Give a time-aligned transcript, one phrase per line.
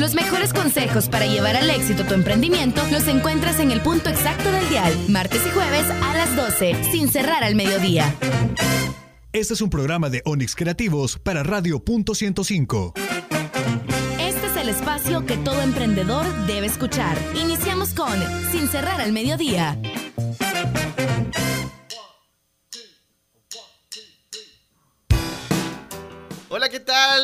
[0.00, 4.50] Los mejores consejos para llevar al éxito tu emprendimiento los encuentras en el punto exacto
[4.50, 8.14] del dial, martes y jueves a las 12, sin cerrar al mediodía.
[9.34, 12.94] Este es un programa de Onix Creativos para Radio Punto 105.
[14.18, 17.18] Este es el espacio que todo emprendedor debe escuchar.
[17.38, 18.18] Iniciamos con
[18.52, 19.78] Sin cerrar al mediodía.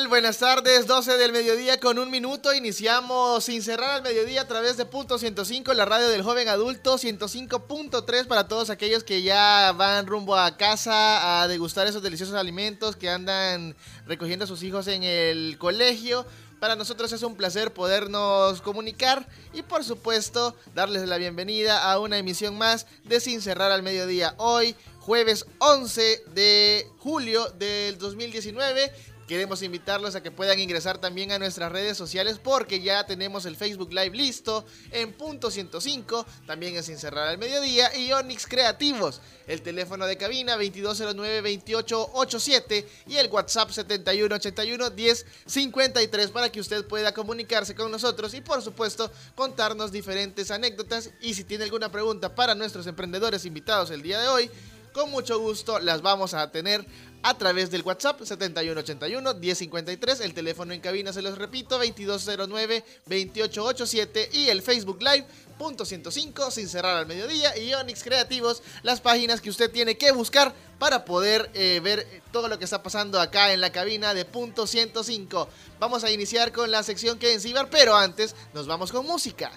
[0.08, 2.52] Buenas tardes, 12 del mediodía con un minuto.
[2.52, 6.98] Iniciamos sin cerrar al mediodía a través de punto 105, la radio del joven adulto,
[6.98, 12.96] 105.3 para todos aquellos que ya van rumbo a casa a degustar esos deliciosos alimentos
[12.96, 16.26] que andan recogiendo a sus hijos en el colegio.
[16.58, 22.18] Para nosotros es un placer podernos comunicar y por supuesto darles la bienvenida a una
[22.18, 24.34] emisión más de Sin Cerrar al Mediodía.
[24.38, 31.40] Hoy, jueves 11 de julio del 2019 Queremos invitarlos a que puedan ingresar también a
[31.40, 36.86] nuestras redes sociales porque ya tenemos el Facebook Live listo en punto 105, también es
[36.86, 39.20] Sin Cerrar al Mediodía y Onyx Creativos.
[39.48, 47.90] El teléfono de cabina 2209-2887 y el WhatsApp 7181-1053 para que usted pueda comunicarse con
[47.90, 53.44] nosotros y por supuesto contarnos diferentes anécdotas y si tiene alguna pregunta para nuestros emprendedores
[53.44, 54.48] invitados el día de hoy,
[54.96, 56.86] con mucho gusto las vamos a tener
[57.22, 64.62] a través del WhatsApp 7181-1053, el teléfono en cabina se los repito 2209-2887 y el
[64.62, 65.26] Facebook Live
[65.58, 70.12] punto 105 sin cerrar al mediodía y Onyx Creativos, las páginas que usted tiene que
[70.12, 74.24] buscar para poder eh, ver todo lo que está pasando acá en la cabina de
[74.24, 75.46] punto 105.
[75.78, 79.52] Vamos a iniciar con la sección que en Cibar, pero antes nos vamos con música.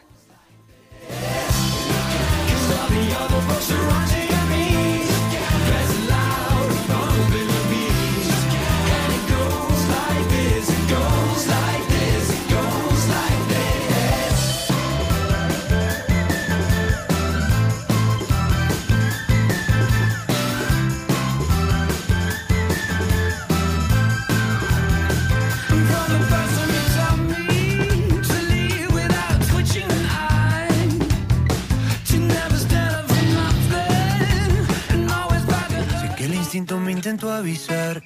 [36.59, 38.03] Me intento avisar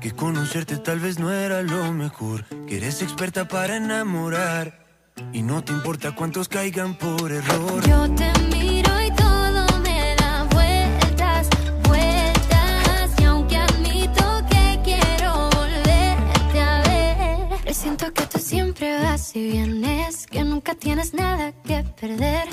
[0.00, 4.86] que conocerte tal vez no era lo mejor, que eres experta para enamorar
[5.30, 7.86] y no te importa cuántos caigan por error.
[7.86, 11.48] Yo te miro y todo me da vueltas,
[11.86, 19.50] vueltas y aunque admito que quiero volverte a ver, siento que tú siempre vas y
[19.50, 22.48] vienes, que nunca tienes nada que perder.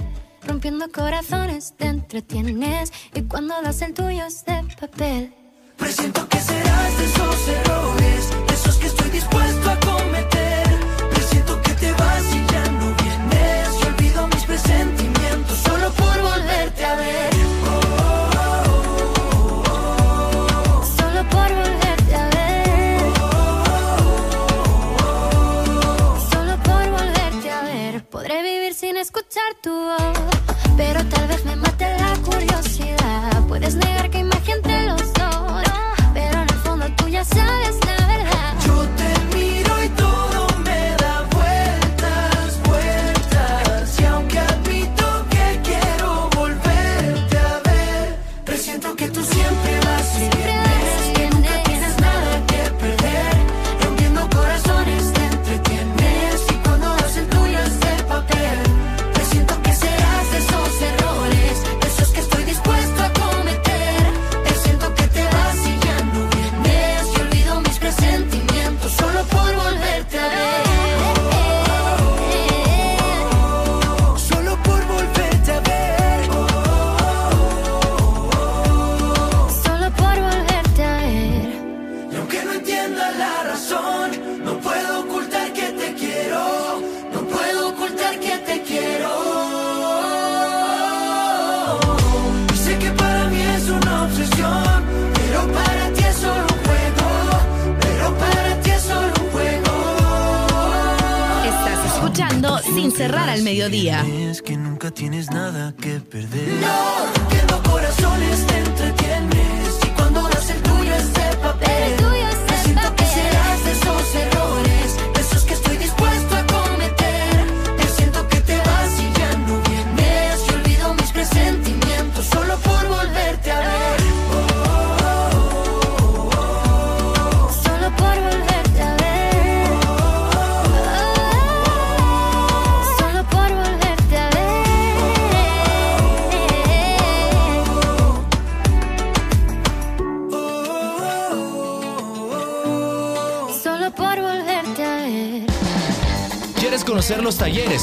[0.59, 5.33] Rompiendo corazones te entretienes y cuando das el tuyo es de papel.
[5.77, 10.67] Presiento que serás de esos errores, esos que estoy dispuesto a cometer.
[11.11, 13.69] Presiento que te vas y ya no vienes.
[13.81, 17.33] Y olvido mis presentimientos solo por volverte a ver.
[20.97, 23.01] Solo por volverte a ver.
[26.33, 28.03] Solo por volverte a ver.
[28.09, 30.38] Podré vivir sin escuchar tu voz,
[30.79, 33.43] pero tal vez me mate la curiosidad.
[33.49, 34.61] Puedes negar que imagen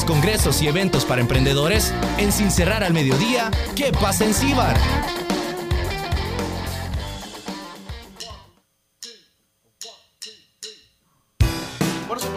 [0.05, 1.93] congresos y eventos para emprendedores?
[2.17, 4.77] En Sin Cerrar al Mediodía, ¿qué pasa en Cibar?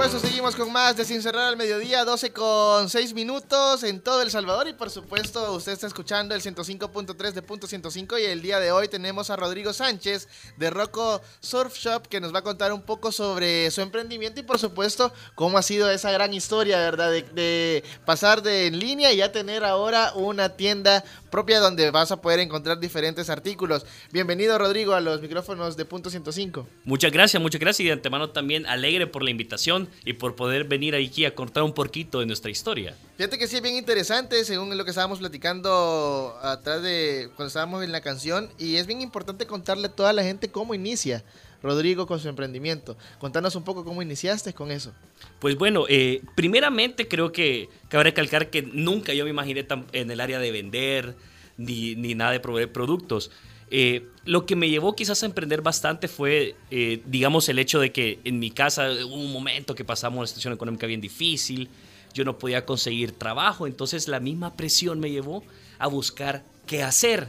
[0.02, 4.22] Supuesto, seguimos con más de Sin Cerrar al Mediodía, 12 con 6 minutos en todo
[4.22, 4.66] El Salvador.
[4.66, 8.16] Y por supuesto, usted está escuchando el 105.3 de punto 105.
[8.16, 10.26] Y el día de hoy tenemos a Rodrigo Sánchez
[10.56, 14.42] de Rocco Surf Shop que nos va a contar un poco sobre su emprendimiento y,
[14.42, 17.10] por supuesto, cómo ha sido esa gran historia, ¿verdad?
[17.10, 22.22] De, pasar de en línea y ya tener ahora una tienda propia donde vas a
[22.22, 23.84] poder encontrar diferentes artículos.
[24.12, 26.66] Bienvenido, Rodrigo, a los micrófonos de punto 105.
[26.84, 30.64] Muchas gracias, muchas gracias y de antemano también alegre por la invitación y por poder
[30.64, 32.94] venir aquí a contar un poquito de nuestra historia.
[33.16, 37.84] Fíjate que sí es bien interesante, según lo que estábamos platicando atrás de cuando estábamos
[37.84, 41.24] en la canción, y es bien importante contarle a toda la gente cómo inicia
[41.62, 42.96] Rodrigo con su emprendimiento.
[43.18, 44.92] Contanos un poco cómo iniciaste con eso.
[45.38, 50.10] Pues bueno, eh, primeramente creo que cabe recalcar que nunca yo me imaginé tan en
[50.10, 51.16] el área de vender
[51.56, 53.30] ni, ni nada de proveer productos.
[53.70, 57.92] Eh, lo que me llevó quizás a emprender bastante fue, eh, digamos, el hecho de
[57.92, 61.68] que en mi casa hubo un momento que pasamos una situación económica bien difícil,
[62.12, 65.44] yo no podía conseguir trabajo, entonces la misma presión me llevó
[65.78, 67.28] a buscar qué hacer.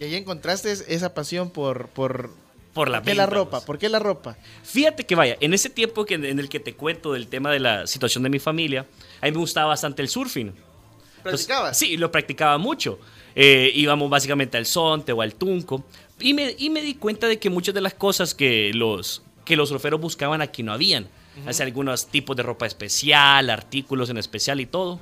[0.00, 1.88] Y ahí encontraste esa pasión por...
[1.88, 2.30] por...
[2.72, 3.50] Por la, ¿Por qué la ropa?
[3.58, 3.64] pues.
[3.64, 4.36] ¿Por qué la ropa?
[4.64, 7.60] Fíjate que vaya, en ese tiempo que, en el que te cuento del tema de
[7.60, 8.84] la situación de mi familia,
[9.20, 10.48] a mí me gustaba bastante el surfing.
[10.48, 11.78] Entonces, ¿Practicabas?
[11.78, 12.98] sí, lo practicaba mucho.
[13.34, 15.84] Eh, íbamos básicamente al Sonte o al Tunco.
[16.20, 19.56] Y me, y me di cuenta de que muchas de las cosas que los, que
[19.56, 21.08] los surferos buscaban aquí no habían.
[21.46, 25.00] Hace algunos tipos de ropa especial, artículos en especial y todo.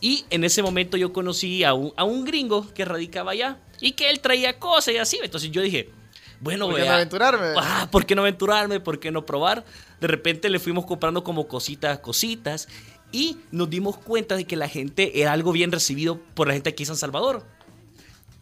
[0.00, 3.92] Y en ese momento yo conocí a un, a un gringo que radicaba allá y
[3.92, 5.18] que él traía cosas y así.
[5.22, 5.90] Entonces yo dije,
[6.40, 7.46] bueno, ¿Por qué no aventurarme?
[7.56, 8.80] Ah, ¿por qué no aventurarme?
[8.80, 9.64] ¿Por qué no probar?
[10.00, 12.68] De repente le fuimos comprando como cositas, cositas.
[13.12, 16.70] Y nos dimos cuenta de que la gente era algo bien recibido por la gente
[16.70, 17.46] aquí en San Salvador.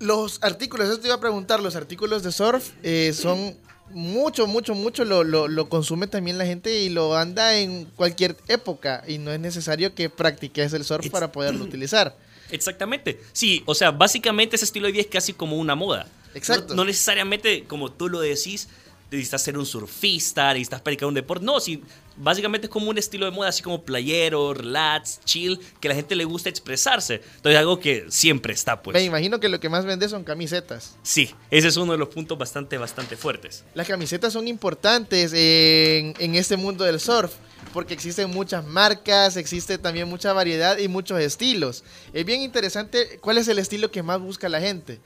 [0.02, 3.56] Los artículos, eso te iba a preguntar, los artículos de surf eh, son
[3.90, 8.36] mucho, mucho, mucho, lo, lo, lo consume también la gente y lo anda en cualquier
[8.48, 12.16] época y no es necesario que practiques el surf It's- para poderlo utilizar.
[12.50, 13.20] Exactamente.
[13.32, 16.06] Sí, o sea, básicamente ese estilo de vida es casi como una moda.
[16.34, 16.68] Exacto.
[16.74, 18.68] No, no necesariamente, como tú lo decís,
[19.16, 21.44] necesitas ser un surfista, necesitas practicar un deporte.
[21.44, 21.82] No, sí,
[22.16, 25.94] básicamente es como un estilo de moda, así como playero, relax, chill, que a la
[25.94, 27.22] gente le gusta expresarse.
[27.36, 28.94] Entonces, algo que siempre está, pues.
[28.94, 30.96] Me imagino que lo que más vende son camisetas.
[31.02, 33.64] Sí, ese es uno de los puntos bastante, bastante fuertes.
[33.74, 37.34] Las camisetas son importantes en, en este mundo del surf
[37.72, 41.84] porque existen muchas marcas, existe también mucha variedad y muchos estilos.
[42.12, 45.00] Es bien interesante cuál es el estilo que más busca la gente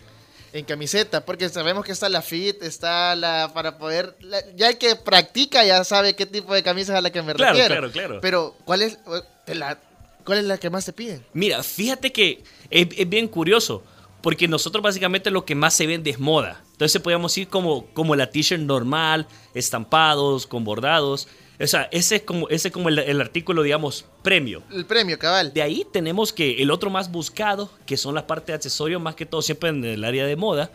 [0.59, 4.79] en camiseta, porque sabemos que está la fit, está la para poder, la- ya el
[4.79, 7.75] que practica ya sabe qué tipo de camisa es a la que me Claro, refiero.
[7.75, 8.19] claro, claro.
[8.21, 8.99] Pero ¿cuál es
[9.47, 9.79] la,
[10.25, 11.25] cuál es la que más te piden?
[11.33, 13.83] Mira, fíjate que es, es bien curioso,
[14.23, 16.63] porque nosotros básicamente lo que más se vende es moda.
[16.73, 21.29] Entonces podríamos ir como, como la t-shirt normal, estampados, con bordados.
[21.61, 24.63] O sea, ese es como, ese es como el, el artículo, digamos, premio.
[24.73, 25.53] El premio, cabal.
[25.53, 29.15] De ahí tenemos que el otro más buscado, que son las partes de accesorios, más
[29.15, 30.71] que todo siempre en el área de moda,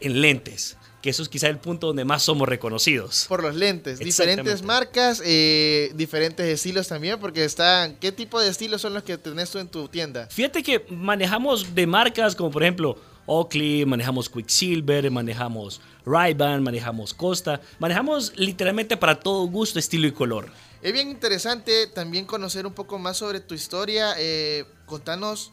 [0.00, 0.76] en lentes.
[1.02, 3.26] Que eso es quizá el punto donde más somos reconocidos.
[3.28, 8.80] Por los lentes, diferentes marcas, eh, diferentes estilos también, porque están, ¿qué tipo de estilos
[8.80, 10.26] son los que tenés tú en tu tienda?
[10.28, 17.60] Fíjate que manejamos de marcas como por ejemplo Oakley, manejamos Quicksilver, manejamos Ray-Ban, manejamos Costa,
[17.78, 20.50] manejamos literalmente para todo gusto, estilo y color.
[20.80, 24.14] Es bien interesante también conocer un poco más sobre tu historia.
[24.16, 25.52] eh, contanos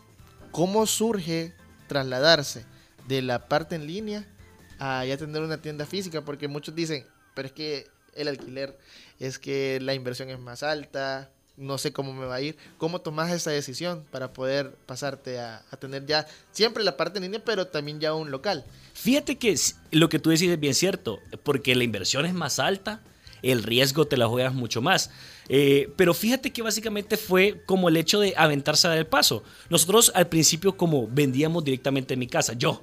[0.51, 1.53] cómo surge
[1.87, 2.65] trasladarse
[3.09, 4.25] de la parte en línea
[4.79, 8.77] a ya tener una tienda física, porque muchos dicen, pero es que el alquiler,
[9.19, 12.57] es que la inversión es más alta, no sé cómo me va a ir.
[12.77, 17.23] ¿Cómo tomas esa decisión para poder pasarte a, a tener ya siempre la parte en
[17.23, 18.65] línea, pero también ya un local?
[18.93, 19.55] Fíjate que
[19.91, 23.01] lo que tú decís es bien cierto, porque la inversión es más alta,
[23.41, 25.11] el riesgo te la juegas mucho más.
[25.47, 29.43] Eh, pero fíjate que básicamente fue como el hecho de aventarse a dar el paso.
[29.69, 32.81] Nosotros al principio como vendíamos directamente en mi casa, yo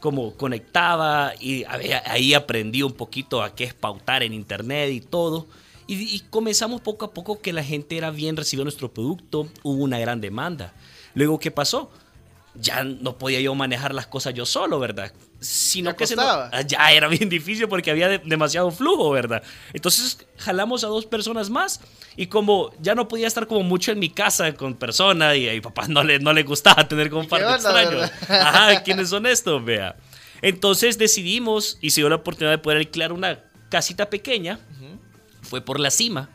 [0.00, 5.46] como conectaba y ahí aprendí un poquito a qué es pautar en internet y todo.
[5.86, 9.82] Y, y comenzamos poco a poco que la gente era bien recibió nuestro producto, hubo
[9.82, 10.72] una gran demanda.
[11.14, 11.90] Luego, ¿qué pasó?
[12.56, 15.12] Ya no podía yo manejar las cosas yo solo, ¿verdad?
[15.40, 16.50] Sino Ya que se costaba.
[16.52, 19.42] Ah, ya era bien difícil porque había de- demasiado flujo, ¿verdad?
[19.72, 21.80] Entonces jalamos a dos personas más
[22.16, 25.52] y como ya no podía estar como mucho en mi casa con personas y a
[25.52, 28.10] mi papá no le, no le gustaba tener como un par qué de onda, extraños.
[28.28, 28.46] verdad?
[28.46, 29.62] Ajá, ¿quiénes son estos?
[29.64, 29.96] Vea.
[30.40, 34.60] Entonces decidimos y se dio la oportunidad de poder alquilar una casita pequeña.
[35.54, 36.30] Fue por la cima.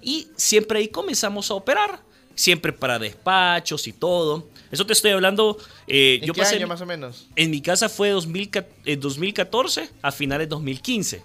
[0.00, 2.00] Y siempre ahí comenzamos a operar.
[2.36, 4.46] Siempre para despachos y todo.
[4.70, 5.58] Eso te estoy hablando.
[5.88, 6.54] eh, ¿En yo qué pasé.
[6.54, 7.26] año más o menos?
[7.34, 8.50] En mi casa fue 2000
[8.84, 11.20] en 2014 a finales de 2015.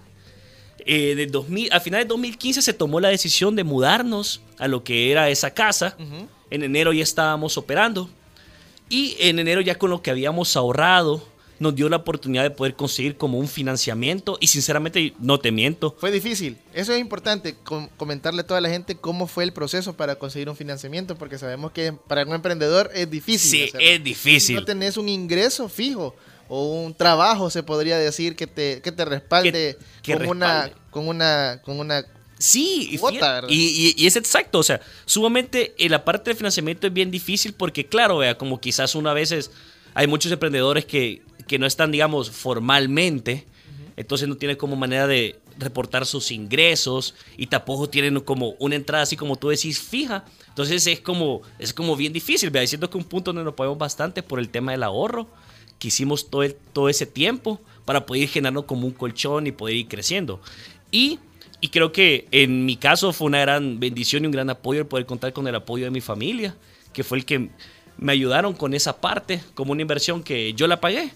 [0.80, 4.82] Eh, de 2000, a finales de 2015 se tomó la decisión de mudarnos a lo
[4.82, 5.96] que era esa casa.
[6.50, 8.10] En enero ya estábamos operando.
[8.88, 11.22] Y en enero ya con lo que habíamos ahorrado
[11.58, 14.36] nos dio la oportunidad de poder conseguir como un financiamiento.
[14.40, 15.96] Y sinceramente no te miento.
[15.98, 16.56] Fue difícil.
[16.74, 20.48] Eso es importante, com- comentarle a toda la gente cómo fue el proceso para conseguir
[20.48, 23.50] un financiamiento, porque sabemos que para un emprendedor es difícil.
[23.50, 23.86] Sí, hacerlo.
[23.88, 24.56] es difícil.
[24.56, 26.14] No tenés un ingreso fijo
[26.48, 30.70] o un trabajo, se podría decir, que te, que te respalde Que- que con, Una,
[30.90, 32.04] con una con una
[32.38, 32.98] Sí,
[33.48, 37.86] y, es exacto, o sea, sumamente en la parte de financiamiento es bien difícil porque,
[37.86, 39.50] claro, vea, como quizás una veces
[39.94, 43.46] hay muchos emprendedores que, que no están, digamos, formalmente,
[43.96, 49.02] entonces no tienen como manera de reportar sus ingresos y tampoco tienen como una entrada
[49.02, 50.24] así como tú decís fija.
[50.48, 53.78] Entonces es como, es como bien difícil, vea, diciendo que un punto donde nos podemos
[53.78, 55.28] bastante por el tema del ahorro,
[55.78, 59.88] que hicimos todo, todo ese tiempo para poder ir como un colchón y poder ir
[59.88, 60.40] creciendo.
[60.90, 61.18] Y,
[61.60, 64.86] y creo que en mi caso fue una gran bendición y un gran apoyo el
[64.86, 66.54] poder contar con el apoyo de mi familia,
[66.92, 67.50] que fue el que
[67.98, 71.10] me ayudaron con esa parte, como una inversión que yo la pagué,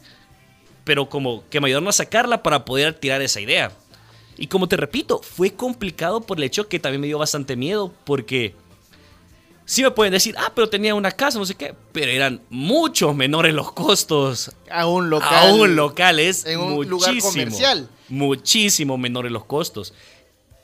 [0.84, 3.72] pero como que me ayudaron a sacarla para poder tirar esa idea.
[4.36, 7.92] Y como te repito, fue complicado por el hecho que también me dio bastante miedo,
[8.04, 8.54] porque
[9.66, 13.12] sí me pueden decir, ah, pero tenía una casa, no sé qué, pero eran mucho
[13.14, 15.50] menores los costos a un local.
[15.50, 17.88] a un local es en un lugar comercial.
[18.08, 19.94] Muchísimo menores los costos.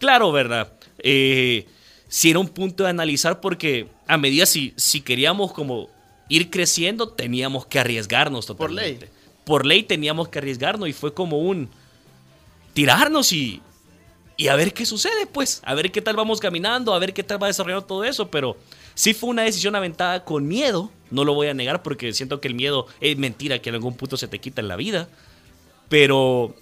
[0.00, 0.72] Claro, ¿verdad?
[0.98, 1.66] Eh,
[2.08, 5.88] si era un punto de analizar porque a medida si, si queríamos como
[6.28, 8.98] ir creciendo, teníamos que arriesgarnos Por ley.
[9.46, 11.70] Por ley teníamos que arriesgarnos y fue como un
[12.72, 13.62] tirarnos y,
[14.36, 15.62] y a ver qué sucede, pues.
[15.64, 18.28] A ver qué tal vamos caminando, a ver qué tal va desarrollando todo eso.
[18.28, 18.56] Pero
[18.96, 20.90] sí fue una decisión aventada con miedo.
[21.12, 23.96] No lo voy a negar porque siento que el miedo es mentira que en algún
[23.96, 25.08] punto se te quita en la vida.
[25.88, 26.56] Pero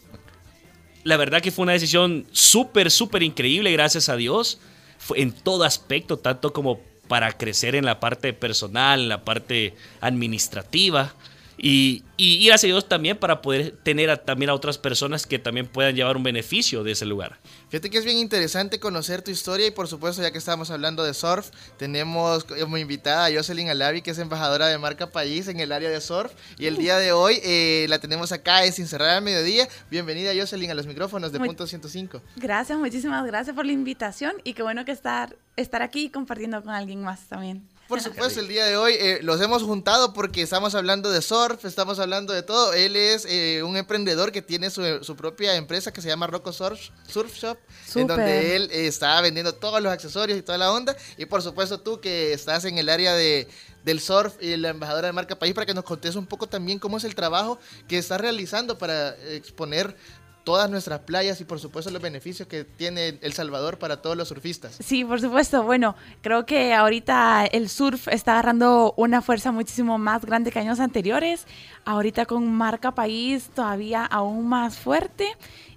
[1.04, 4.60] la verdad que fue una decisión súper, súper increíble, gracias a Dios.
[4.98, 9.74] Fue en todo aspecto, tanto como para crecer en la parte personal, en la parte
[10.02, 11.14] administrativa.
[11.56, 15.38] Y, y gracias a Dios también para poder tener a- también a otras personas que
[15.38, 17.38] también puedan llevar un beneficio de ese lugar.
[17.68, 21.04] Fíjate que es bien interesante conocer tu historia y por supuesto ya que estamos hablando
[21.04, 25.60] de surf, tenemos como invitada a Jocelyn Alavi que es embajadora de marca País en
[25.60, 28.86] el área de surf y el día de hoy eh, la tenemos acá en Sin
[28.86, 29.68] Cerrar al Mediodía.
[29.90, 32.20] Bienvenida Jocelyn a los micrófonos de Muy- Punto 105.
[32.36, 36.72] Gracias, muchísimas gracias por la invitación y qué bueno que estar, estar aquí compartiendo con
[36.74, 37.62] alguien más también.
[37.88, 41.64] Por supuesto, el día de hoy eh, los hemos juntado porque estamos hablando de surf,
[41.64, 42.72] estamos hablando de todo.
[42.72, 46.52] Él es eh, un emprendedor que tiene su, su propia empresa que se llama Rocco
[46.52, 47.58] Surf, Surf Shop,
[47.94, 50.96] en donde él eh, está vendiendo todos los accesorios y toda la onda.
[51.18, 53.48] Y por supuesto tú que estás en el área de,
[53.84, 56.78] del surf y la embajadora de marca País para que nos contes un poco también
[56.78, 59.94] cómo es el trabajo que estás realizando para exponer
[60.44, 64.28] todas nuestras playas y por supuesto los beneficios que tiene El Salvador para todos los
[64.28, 64.76] surfistas.
[64.78, 65.62] Sí, por supuesto.
[65.62, 70.80] Bueno, creo que ahorita el surf está agarrando una fuerza muchísimo más grande que años
[70.80, 71.46] anteriores.
[71.84, 75.26] Ahorita con marca país todavía aún más fuerte.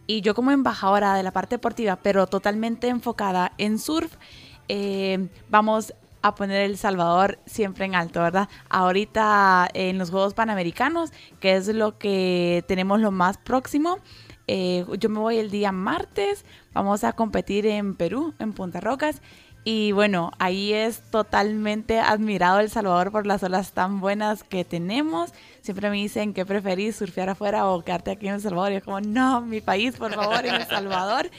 [0.06, 4.14] Y yo como embajadora de la parte deportiva, pero totalmente enfocada en surf,
[4.70, 8.50] eh, vamos a poner El Salvador siempre en alto, ¿verdad?
[8.70, 14.00] Ahorita en los Juegos Panamericanos, que es lo que tenemos lo más próximo,
[14.48, 19.22] eh, yo me voy el día martes, vamos a competir en Perú, en Punta Rocas.
[19.64, 25.34] Y bueno, ahí es totalmente admirado El Salvador por las olas tan buenas que tenemos.
[25.62, 28.72] Siempre me dicen que preferís surfear afuera o quedarte aquí en El Salvador.
[28.72, 31.30] Y yo como, no, mi país, por favor, en El Salvador.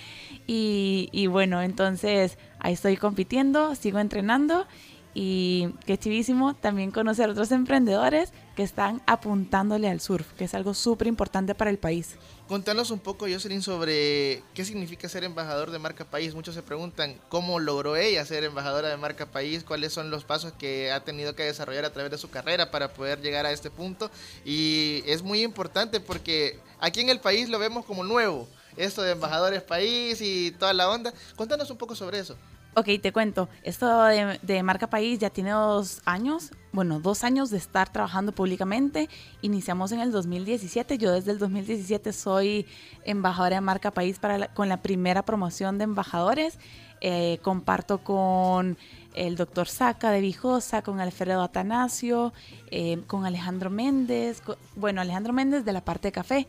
[0.46, 4.66] Y, y bueno, entonces ahí estoy compitiendo, sigo entrenando
[5.14, 10.74] y qué chivísimo también conocer otros emprendedores que están apuntándole al surf, que es algo
[10.74, 12.16] súper importante para el país.
[12.48, 16.34] Contanos un poco, Jocelyn, sobre qué significa ser embajador de marca país.
[16.34, 20.52] Muchos se preguntan cómo logró ella ser embajadora de marca país, cuáles son los pasos
[20.54, 23.70] que ha tenido que desarrollar a través de su carrera para poder llegar a este
[23.70, 24.10] punto.
[24.44, 29.12] Y es muy importante porque aquí en el país lo vemos como nuevo, esto de
[29.12, 31.14] embajadores país y toda la onda.
[31.36, 32.36] Contanos un poco sobre eso.
[32.74, 33.48] Ok, te cuento.
[33.62, 38.32] Esto de, de Marca País ya tiene dos años, bueno, dos años de estar trabajando
[38.32, 39.08] públicamente.
[39.42, 40.98] Iniciamos en el 2017.
[40.98, 42.66] Yo desde el 2017 soy
[43.04, 46.58] embajadora de Marca País para la- con la primera promoción de embajadores.
[47.00, 48.76] Eh, comparto con
[49.14, 52.32] el doctor Saca de Vijosa, con Alfredo Atanasio,
[52.70, 54.42] eh, con Alejandro Méndez,
[54.76, 56.46] bueno, Alejandro Méndez de la parte de café.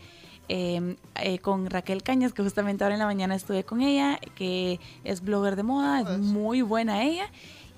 [0.51, 4.79] eh, eh, con Raquel Cañas, que justamente ahora en la mañana estuve con ella, que
[5.03, 7.25] es blogger de moda, es muy buena ella.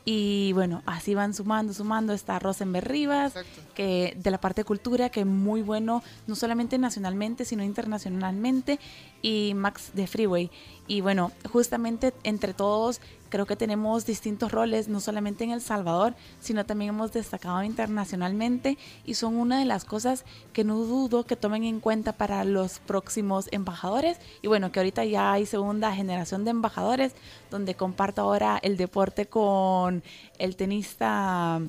[0.04, 2.14] Y bueno, así van sumando, sumando.
[2.14, 3.62] Está Rosenberg Rivas, Exacto.
[3.76, 8.80] que de la parte de cultura, que es muy bueno, no solamente nacionalmente, sino internacionalmente.
[9.22, 10.50] Y Max de Freeway.
[10.88, 13.00] Y bueno, justamente entre todos
[13.32, 18.78] creo que tenemos distintos roles, no solamente en El Salvador, sino también hemos destacado internacionalmente
[19.06, 22.78] y son una de las cosas que no dudo que tomen en cuenta para los
[22.80, 24.20] próximos embajadores.
[24.44, 27.14] Y bueno, que ahorita ya hay segunda generación de embajadores,
[27.50, 30.04] donde comparto ahora el deporte con
[30.38, 31.62] el tenista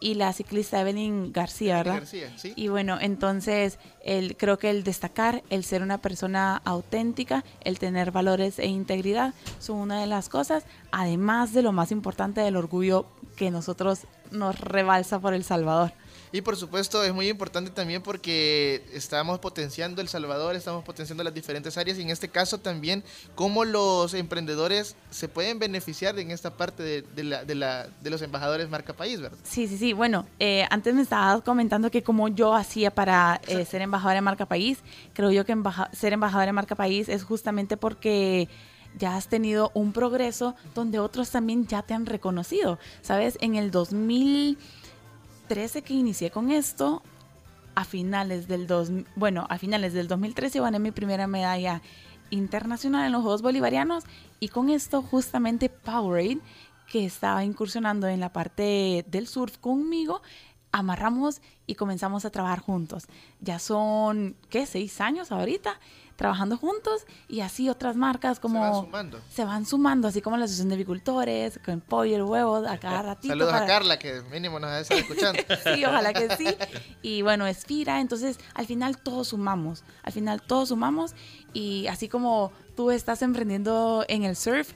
[0.00, 1.94] y la ciclista Evelyn García, ¿verdad?
[1.94, 2.54] García, sí.
[2.56, 8.10] Y bueno, entonces el, creo que el destacar, el ser una persona auténtica, el tener
[8.10, 13.06] valores e integridad son una de las cosas, además de lo más importante del orgullo
[13.36, 15.92] que nosotros nos rebalsa por El Salvador.
[16.32, 21.34] Y por supuesto es muy importante también porque estamos potenciando El Salvador, estamos potenciando las
[21.34, 23.02] diferentes áreas y en este caso también
[23.34, 28.10] cómo los emprendedores se pueden beneficiar en esta parte de, de la- de la- de
[28.10, 29.38] los embajadores marca país, ¿verdad?
[29.42, 29.92] Sí, sí, sí.
[29.92, 34.20] Bueno, eh, antes me estabas comentando que como yo hacía para eh, ser embajadora de
[34.22, 34.78] marca país,
[35.14, 38.48] creo yo que embaja- ser embajadora de marca país es justamente porque
[38.98, 42.78] ya has tenido un progreso donde otros también ya te han reconocido.
[43.02, 43.70] Sabes, en el
[45.50, 47.02] 2013 que inicié con esto,
[47.74, 51.82] a finales del dos, bueno, a finales del 2013 gané mi primera medalla
[52.30, 54.04] internacional en los Juegos Bolivarianos
[54.38, 56.38] y con esto justamente Powerade,
[56.86, 60.22] que estaba incursionando en la parte del surf conmigo,
[60.72, 63.04] amarramos y comenzamos a trabajar juntos.
[63.40, 64.66] Ya son, ¿qué?
[64.66, 65.78] Seis años ahorita
[66.16, 68.60] trabajando juntos y así otras marcas como...
[68.60, 69.20] van sumando.
[69.30, 73.00] Se van sumando, así como la Asociación de Avicultores, con Pollo, el Huevo, a cada
[73.00, 73.32] ratito.
[73.32, 75.42] Saludos a para- Carla, que mínimo nos estar escuchando.
[75.74, 76.44] Sí, ojalá que sí.
[77.02, 81.14] Y bueno, Espira, entonces al final todos sumamos, al final todos sumamos
[81.54, 84.72] y así como tú estás emprendiendo en el surf,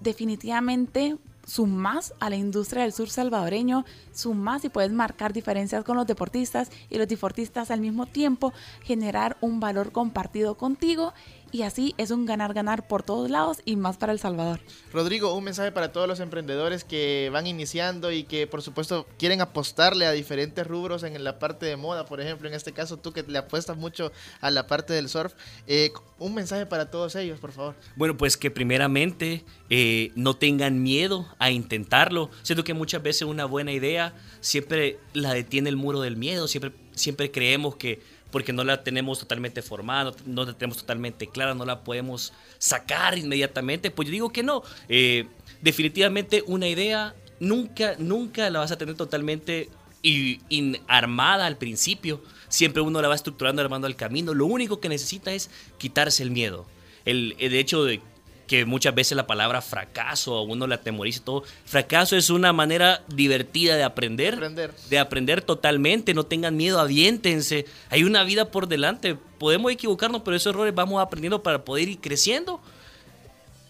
[0.00, 1.16] definitivamente
[1.48, 6.70] sumas a la industria del surf salvadoreño, sumas y puedes marcar diferencias con los deportistas
[6.90, 11.14] y los deportistas al mismo tiempo generar un valor compartido contigo
[11.52, 14.60] y así es un ganar-ganar por todos lados y más para El Salvador.
[14.92, 19.40] Rodrigo, un mensaje para todos los emprendedores que van iniciando y que por supuesto quieren
[19.40, 23.12] apostarle a diferentes rubros en la parte de moda, por ejemplo, en este caso tú
[23.12, 25.34] que le apuestas mucho a la parte del surf,
[25.66, 27.74] eh, un mensaje para todos ellos, por favor.
[27.96, 32.30] Bueno, pues que primeramente eh, no tengan miedo a intentarlo.
[32.42, 36.72] Siento que muchas veces una buena idea siempre la detiene el muro del miedo, siempre,
[36.94, 38.00] siempre creemos que
[38.30, 43.16] porque no la tenemos totalmente formada, no la tenemos totalmente clara, no la podemos sacar
[43.16, 43.90] inmediatamente.
[43.90, 44.62] Pues yo digo que no.
[44.88, 45.26] Eh,
[45.62, 49.70] definitivamente una idea nunca, nunca la vas a tener totalmente
[50.02, 50.40] y,
[50.86, 52.22] armada al principio.
[52.48, 54.34] Siempre uno la va estructurando, armando el camino.
[54.34, 56.66] Lo único que necesita es quitarse el miedo.
[57.04, 58.00] El, el hecho de
[58.48, 61.44] que muchas veces la palabra fracaso a uno la atemoriza y todo.
[61.64, 64.74] Fracaso es una manera divertida de aprender, Aprender.
[64.90, 66.14] de aprender totalmente.
[66.14, 67.66] No tengan miedo, aviéntense.
[67.90, 69.16] Hay una vida por delante.
[69.38, 72.60] Podemos equivocarnos, pero esos errores vamos aprendiendo para poder ir creciendo.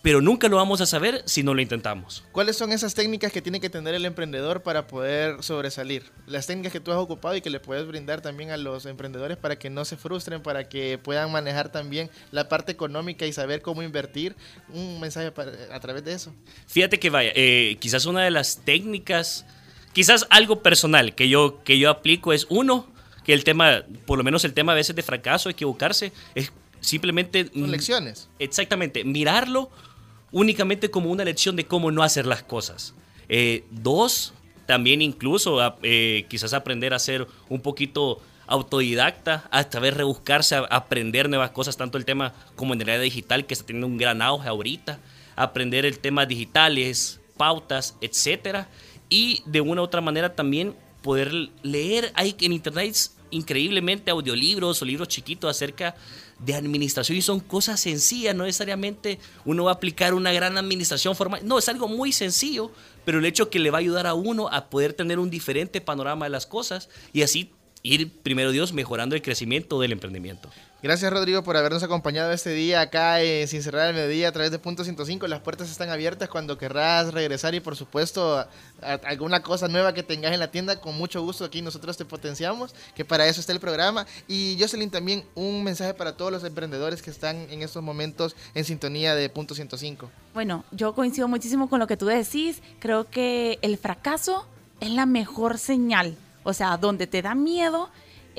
[0.01, 2.25] Pero nunca lo vamos a saber si no lo intentamos.
[2.33, 6.05] ¿Cuáles son esas técnicas que tiene que tener el emprendedor para poder sobresalir?
[6.27, 9.37] Las técnicas que tú has ocupado y que le puedes brindar también a los emprendedores
[9.37, 13.61] para que no se frustren, para que puedan manejar también la parte económica y saber
[13.61, 14.37] cómo invertir.
[14.73, 16.33] Un mensaje para- a través de eso.
[16.69, 19.47] Fíjate que vaya, eh, quizás una de las técnicas,
[19.93, 22.87] quizás algo personal que yo, que yo aplico es uno,
[23.25, 27.51] que el tema, por lo menos el tema a veces de fracaso, equivocarse, es simplemente...
[27.53, 28.29] Son lecciones.
[28.39, 29.71] Exactamente, mirarlo
[30.33, 32.95] únicamente como una lección de cómo no hacer las cosas.
[33.29, 34.33] Eh, dos,
[34.67, 41.29] también incluso eh, quizás aprender a ser un poquito autodidacta, hasta ver rebuscarse, a- aprender
[41.29, 44.23] nuevas cosas, tanto el tema como en el área digital, que está teniendo un gran
[44.23, 44.99] auge ahorita,
[45.37, 48.69] aprender el tema digitales, pautas, etcétera,
[49.09, 52.97] y de una u otra manera también poder leer, hay en internet
[53.31, 55.95] increíblemente audiolibros o libros chiquitos acerca
[56.39, 61.17] de administración y son cosas sencillas, no necesariamente uno va a aplicar una gran administración
[61.17, 62.71] formal, no, es algo muy sencillo,
[63.05, 65.81] pero el hecho que le va a ayudar a uno a poder tener un diferente
[65.81, 70.51] panorama de las cosas y así ir, primero Dios, mejorando el crecimiento del emprendimiento.
[70.81, 74.53] Gracias Rodrigo por habernos acompañado este día acá en Sin Cerrar el Mediodía a través
[74.53, 75.27] de Punto 105.
[75.27, 78.47] Las puertas están abiertas cuando querrás regresar y por supuesto
[78.81, 82.77] alguna cosa nueva que tengas en la tienda, con mucho gusto aquí nosotros te potenciamos,
[82.95, 84.07] que para eso está el programa.
[84.29, 88.65] Y Jocelyn también un mensaje para todos los emprendedores que están en estos momentos en
[88.65, 90.09] sintonía de Punto 105.
[90.33, 92.63] Bueno, yo coincido muchísimo con lo que tú decís.
[92.79, 94.47] Creo que el fracaso
[94.79, 96.17] es la mejor señal.
[96.45, 97.91] O sea, donde te da miedo,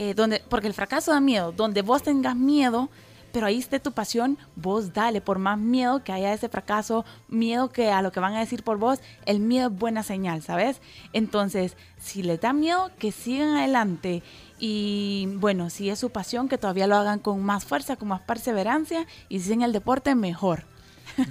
[0.02, 2.90] eh, donde, porque el fracaso da miedo, donde vos tengas miedo,
[3.34, 7.70] pero ahí esté tu pasión, vos dale, por más miedo que haya ese fracaso, miedo
[7.70, 10.80] que a lo que van a decir por vos, el miedo es buena señal, ¿sabes?
[11.12, 14.24] Entonces, si les da miedo, que sigan adelante.
[14.58, 18.22] Y bueno, si es su pasión, que todavía lo hagan con más fuerza, con más
[18.22, 20.64] perseverancia, y si en el deporte, mejor.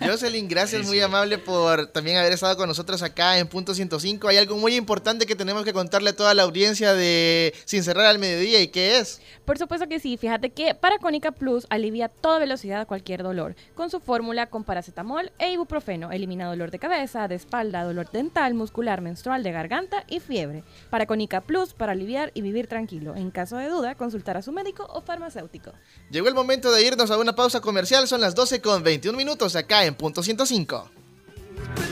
[0.05, 4.29] Jocelyn, gracias, muy amable por también haber estado con nosotros acá en Punto 105.
[4.29, 8.07] Hay algo muy importante que tenemos que contarle a toda la audiencia de Sin Cerrar
[8.07, 9.21] al Mediodía, ¿y qué es?
[9.45, 13.91] Por supuesto que sí, fíjate que Paracónica Plus alivia a toda velocidad cualquier dolor, con
[13.91, 19.01] su fórmula con paracetamol e ibuprofeno, elimina dolor de cabeza, de espalda, dolor dental, muscular,
[19.01, 20.65] menstrual, de garganta y fiebre.
[20.91, 23.17] Paracónica Plus para aliviar y vivir tranquilo.
[23.17, 25.73] En caso de duda, consultar a su médico o farmacéutico.
[26.11, 29.57] Llegó el momento de irnos a una pausa comercial, son las 12 con 21 minutos
[29.57, 30.91] acá en Punto 105.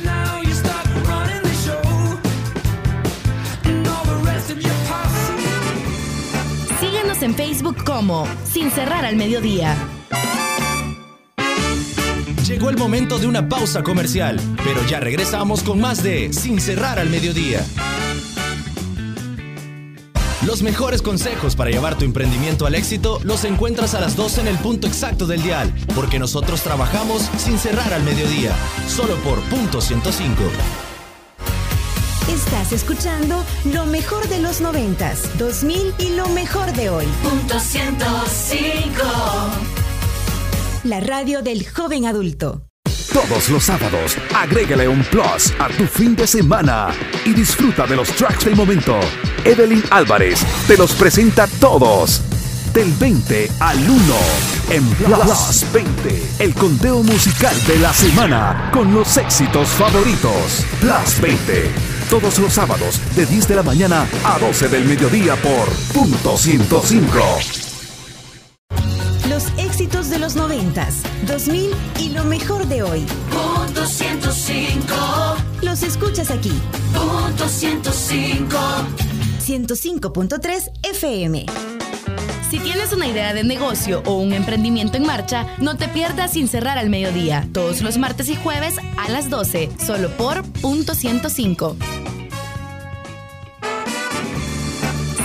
[0.05, 1.81] Now you start running the show.
[3.65, 5.33] And all the rest of your posse.
[6.81, 9.77] Síguenos en Facebook como Sin Cerrar al Mediodía.
[12.47, 17.01] Llegó el momento de una pausa comercial, pero ya regresamos con más de Sin cerrar
[17.01, 17.65] al mediodía.
[20.47, 24.47] Los mejores consejos para llevar tu emprendimiento al éxito los encuentras a las 12 en
[24.47, 28.53] el punto exacto del dial, porque nosotros trabajamos sin cerrar al mediodía,
[28.87, 30.45] solo por punto 105.
[32.29, 37.07] Estás escuchando lo mejor de los noventas, 2000 y lo mejor de hoy.
[37.25, 39.03] Punto 105.
[40.85, 42.63] La radio del joven adulto.
[43.13, 48.11] Todos los sábados, agrégale un plus a tu fin de semana y disfruta de los
[48.11, 49.01] tracks del momento.
[49.47, 52.21] Evelyn Álvarez te los presenta todos.
[52.75, 54.01] Del 20 al 1
[54.71, 60.67] en Plus 20, el conteo musical de la semana con los éxitos favoritos.
[60.81, 61.71] Plus 20,
[62.11, 67.07] todos los sábados de 10 de la mañana a 12 del mediodía por punto 105.
[69.29, 73.07] Los éxitos de los noventas, 2000 y lo mejor de hoy.
[73.31, 74.95] Punto 105.
[75.63, 76.53] Los escuchas aquí,
[76.93, 79.16] Punto 105.
[79.47, 81.47] 105.3 FM.
[82.51, 86.49] Si tienes una idea de negocio o un emprendimiento en marcha, no te pierdas sin
[86.49, 91.77] cerrar al mediodía, todos los martes y jueves a las 12, solo por punto 105.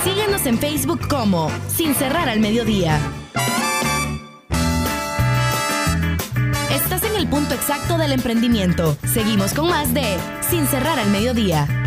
[0.04, 3.00] Síguenos en Facebook como Sin cerrar al mediodía.
[6.72, 8.96] Estás en el punto exacto del emprendimiento.
[9.12, 11.81] Seguimos con más de Sin cerrar al mediodía.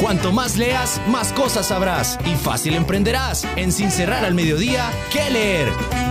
[0.00, 3.44] Cuanto más leas, más cosas sabrás y fácil emprenderás.
[3.56, 6.07] En Sin cerrar al mediodía, ¿qué leer?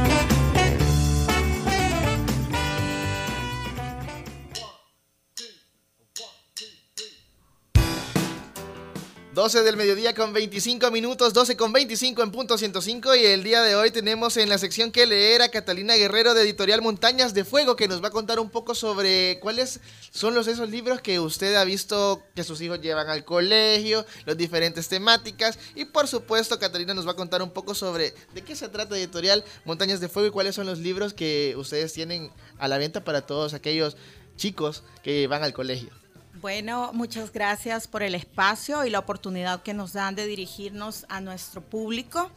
[9.47, 13.61] 12 del mediodía con 25 minutos, 12 con 25 en punto 105 y el día
[13.61, 17.45] de hoy tenemos en la sección que leer a Catalina Guerrero de Editorial Montañas de
[17.45, 19.79] Fuego que nos va a contar un poco sobre cuáles
[20.11, 24.35] son los esos libros que usted ha visto que sus hijos llevan al colegio, las
[24.35, 28.53] diferentes temáticas y por supuesto Catalina nos va a contar un poco sobre de qué
[28.53, 32.67] se trata Editorial Montañas de Fuego y cuáles son los libros que ustedes tienen a
[32.67, 33.95] la venta para todos aquellos
[34.35, 35.96] chicos que van al colegio.
[36.41, 41.19] Bueno, muchas gracias por el espacio y la oportunidad que nos dan de dirigirnos a
[41.19, 42.29] nuestro público.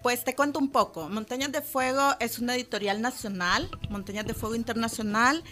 [0.00, 1.08] Pues te cuento un poco.
[1.08, 5.42] Montañas de Fuego es una editorial nacional, Montañas de Fuego Internacional.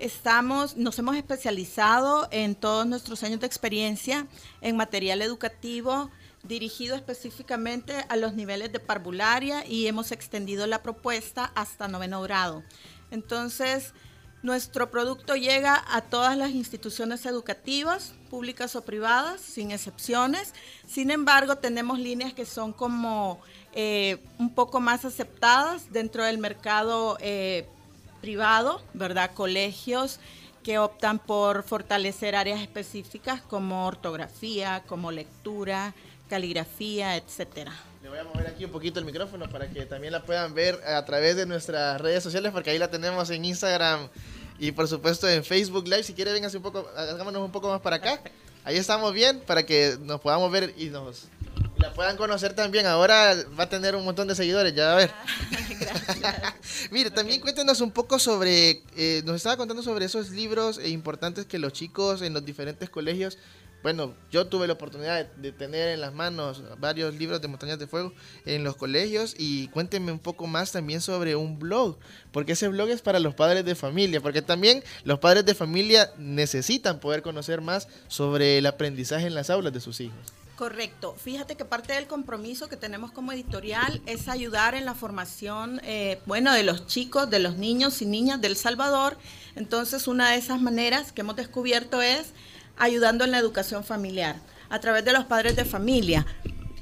[0.00, 4.26] Estamos, nos hemos especializado en todos nuestros años de experiencia
[4.60, 6.10] en material educativo
[6.42, 12.64] dirigido específicamente a los niveles de parvularia y hemos extendido la propuesta hasta noveno grado.
[13.12, 13.92] Entonces,
[14.42, 20.52] nuestro producto llega a todas las instituciones educativas, públicas o privadas, sin excepciones.
[20.86, 23.40] Sin embargo, tenemos líneas que son como
[23.72, 27.66] eh, un poco más aceptadas dentro del mercado eh,
[28.20, 29.32] privado, ¿verdad?
[29.34, 30.20] Colegios
[30.62, 35.94] que optan por fortalecer áreas específicas como ortografía, como lectura,
[36.28, 37.72] caligrafía, etcétera.
[38.06, 40.80] Le voy a mover aquí un poquito el micrófono para que también la puedan ver
[40.86, 44.08] a través de nuestras redes sociales, porque ahí la tenemos en Instagram
[44.60, 46.04] y por supuesto en Facebook Live.
[46.04, 48.20] Si quiere, véngase un poco, hagámonos un poco más para acá.
[48.62, 51.24] Ahí estamos bien para que nos podamos ver y nos
[51.76, 52.86] y la puedan conocer también.
[52.86, 55.10] Ahora va a tener un montón de seguidores, ya va a ver.
[56.92, 61.58] Mire, también cuéntenos un poco sobre, eh, nos estaba contando sobre esos libros importantes que
[61.58, 63.36] los chicos en los diferentes colegios
[63.86, 67.86] bueno, yo tuve la oportunidad de, tener en las manos varios libros de Montañas de
[67.86, 68.12] Fuego
[68.44, 71.96] en los colegios y cuéntenme un poco más también sobre un blog,
[72.32, 76.10] porque ese blog es para los padres de familia, porque también los padres de familia
[76.18, 80.18] necesitan poder conocer más sobre el aprendizaje en las aulas de sus hijos.
[80.56, 81.14] Correcto.
[81.22, 86.20] Fíjate que parte del compromiso que tenemos como editorial es ayudar en la formación, eh,
[86.26, 89.16] bueno, de los chicos, de los niños y niñas del Salvador.
[89.54, 92.32] Entonces, una de esas maneras que hemos descubierto es
[92.76, 94.36] ayudando en la educación familiar
[94.68, 96.26] a través de los padres de familia.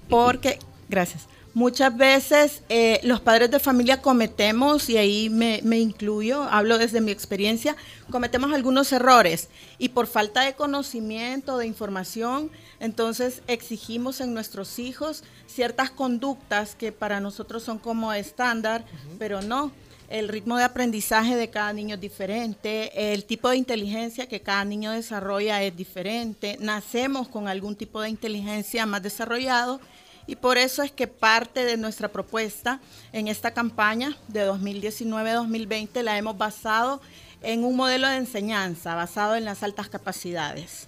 [0.08, 1.26] Porque, gracias.
[1.54, 7.00] Muchas veces eh, los padres de familia cometemos, y ahí me, me incluyo, hablo desde
[7.00, 7.76] mi experiencia,
[8.10, 15.22] cometemos algunos errores y por falta de conocimiento, de información, entonces exigimos en nuestros hijos
[15.46, 18.84] ciertas conductas que para nosotros son como estándar,
[19.20, 19.70] pero no.
[20.08, 24.64] El ritmo de aprendizaje de cada niño es diferente, el tipo de inteligencia que cada
[24.64, 29.80] niño desarrolla es diferente, nacemos con algún tipo de inteligencia más desarrollado
[30.26, 32.80] y por eso es que parte de nuestra propuesta
[33.12, 37.00] en esta campaña de 2019-2020 la hemos basado
[37.42, 40.86] en un modelo de enseñanza basado en las altas capacidades.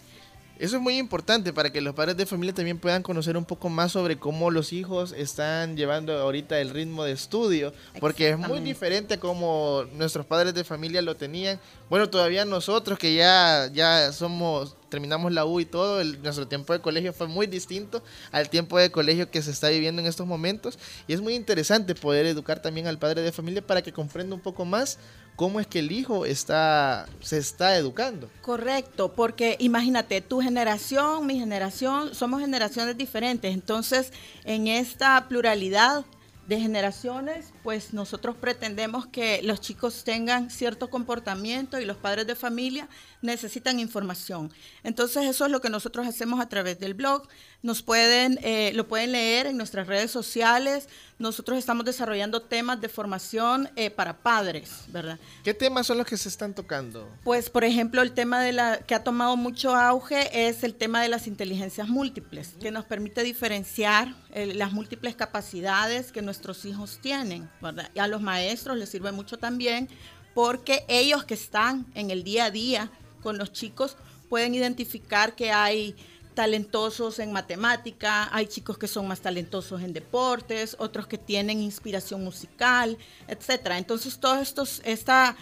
[0.58, 3.68] Eso es muy importante para que los padres de familia también puedan conocer un poco
[3.68, 8.60] más sobre cómo los hijos están llevando ahorita el ritmo de estudio, porque es muy
[8.60, 11.60] diferente a como nuestros padres de familia lo tenían.
[11.90, 16.72] Bueno, todavía nosotros que ya, ya somos, terminamos la U y todo, el- nuestro tiempo
[16.72, 20.26] de colegio fue muy distinto al tiempo de colegio que se está viviendo en estos
[20.26, 20.78] momentos.
[21.06, 24.40] Y es muy interesante poder educar también al padre de familia para que comprenda un
[24.40, 24.98] poco más
[25.36, 28.30] cómo es que el hijo está, se está educando.
[28.42, 33.52] Correcto, porque imagínate, tu generación, mi generación, somos generaciones diferentes.
[33.52, 34.12] Entonces,
[34.44, 36.04] en esta pluralidad
[36.46, 42.36] de generaciones, pues nosotros pretendemos que los chicos tengan cierto comportamiento y los padres de
[42.36, 42.88] familia
[43.20, 44.52] necesitan información.
[44.84, 47.28] Entonces, eso es lo que nosotros hacemos a través del blog.
[47.66, 50.88] Nos pueden, eh, lo pueden leer en nuestras redes sociales.
[51.18, 55.18] Nosotros estamos desarrollando temas de formación eh, para padres, ¿verdad?
[55.42, 57.10] ¿Qué temas son los que se están tocando?
[57.24, 61.02] Pues, por ejemplo, el tema de la que ha tomado mucho auge es el tema
[61.02, 67.00] de las inteligencias múltiples, que nos permite diferenciar eh, las múltiples capacidades que nuestros hijos
[67.02, 67.90] tienen, ¿verdad?
[67.96, 69.88] Y a los maestros les sirve mucho también
[70.34, 72.92] porque ellos que están en el día a día
[73.24, 73.96] con los chicos
[74.28, 75.96] pueden identificar que hay
[76.36, 82.22] talentosos en matemática, hay chicos que son más talentosos en deportes, otros que tienen inspiración
[82.22, 83.78] musical, etcétera.
[83.78, 85.34] Entonces, estos, esta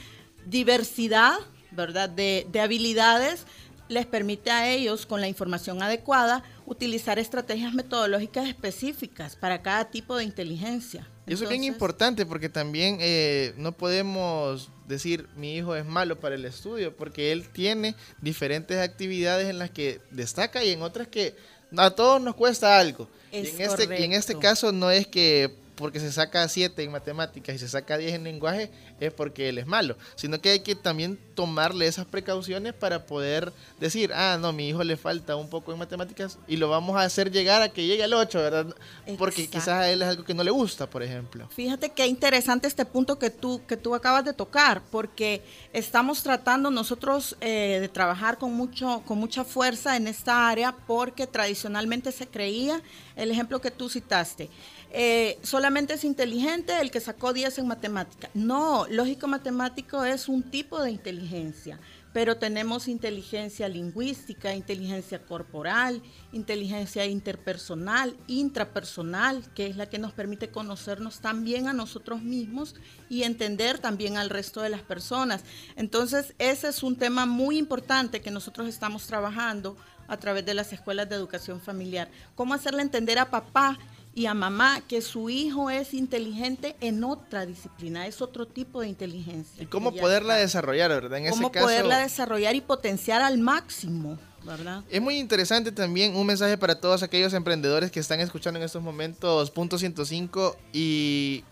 [0.47, 1.35] diversidad,
[1.73, 3.45] ¿verdad?, de, de habilidades
[3.89, 10.17] les permite a ellos, con la información adecuada, utilizar estrategias metodológicas específicas para cada tipo
[10.17, 11.07] de inteligencia.
[11.27, 16.35] Eso es bien importante porque también eh, no podemos decir mi hijo es malo para
[16.35, 21.35] el estudio porque él tiene diferentes actividades en las que destaca y en otras que
[21.77, 23.09] a todos nos cuesta algo.
[23.33, 26.93] Y en, este, y en este caso no es que porque se saca 7 en
[26.93, 30.61] matemáticas y se saca 10 en lenguaje es porque él es malo, sino que hay
[30.61, 35.49] que también tomarle esas precauciones para poder decir, ah, no, mi hijo le falta un
[35.49, 38.75] poco en matemáticas y lo vamos a hacer llegar a que llegue al 8, ¿verdad?
[39.19, 41.49] Porque quizás a él es algo que no le gusta, por ejemplo.
[41.51, 46.71] Fíjate qué interesante este punto que tú, que tú acabas de tocar, porque estamos tratando
[46.71, 52.27] nosotros eh, de trabajar con, mucho, con mucha fuerza en esta área, porque tradicionalmente se
[52.27, 52.81] creía,
[53.17, 54.51] el ejemplo que tú citaste,
[54.97, 58.31] eh, solamente es inteligente el que sacó 10 en matemática.
[58.33, 61.81] No, lógico matemático es un tipo de inteligencia,
[62.13, 70.51] pero tenemos inteligencia lingüística, inteligencia corporal, inteligencia interpersonal, intrapersonal, que es la que nos permite
[70.51, 72.77] conocernos también a nosotros mismos
[73.11, 75.43] y entender también al resto de las personas.
[75.75, 79.77] Entonces, ese es un tema muy importante que nosotros estamos trabajando
[80.07, 82.09] a través de las escuelas de educación familiar.
[82.37, 83.77] ¿Cómo hacerle entender a papá
[84.15, 88.89] y a mamá que su hijo es inteligente en otra disciplina, es otro tipo de
[88.89, 89.63] inteligencia?
[89.63, 90.43] Y cómo poderla está.
[90.43, 91.19] desarrollar, ¿verdad?
[91.19, 94.85] En Cómo ese caso, poderla desarrollar y potenciar al máximo, ¿verdad?
[94.91, 98.83] es muy interesante también un mensaje para todos aquellos emprendedores que están escuchando en estos
[98.83, 101.43] momentos punto 105 y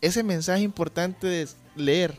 [0.00, 2.18] ese mensaje importante es leer.